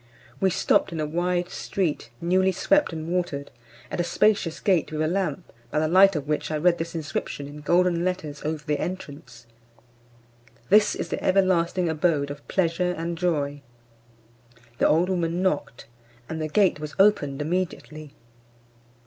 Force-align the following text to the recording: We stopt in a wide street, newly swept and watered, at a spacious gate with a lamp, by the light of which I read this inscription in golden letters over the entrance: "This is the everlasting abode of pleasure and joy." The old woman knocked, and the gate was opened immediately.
We 0.39 0.49
stopt 0.49 0.91
in 0.91 0.99
a 0.99 1.05
wide 1.05 1.49
street, 1.49 2.09
newly 2.21 2.51
swept 2.51 2.91
and 2.91 3.07
watered, 3.07 3.51
at 3.91 3.99
a 3.99 4.03
spacious 4.03 4.59
gate 4.59 4.91
with 4.91 4.99
a 5.03 5.07
lamp, 5.07 5.53
by 5.69 5.77
the 5.77 5.87
light 5.87 6.15
of 6.15 6.27
which 6.27 6.49
I 6.49 6.57
read 6.57 6.79
this 6.79 6.95
inscription 6.95 7.45
in 7.47 7.61
golden 7.61 8.03
letters 8.03 8.41
over 8.43 8.65
the 8.65 8.79
entrance: 8.79 9.45
"This 10.69 10.95
is 10.95 11.09
the 11.09 11.23
everlasting 11.23 11.87
abode 11.87 12.31
of 12.31 12.47
pleasure 12.47 12.89
and 12.97 13.15
joy." 13.15 13.61
The 14.79 14.87
old 14.87 15.07
woman 15.07 15.43
knocked, 15.43 15.85
and 16.27 16.41
the 16.41 16.47
gate 16.47 16.79
was 16.79 16.95
opened 16.97 17.39
immediately. 17.39 18.15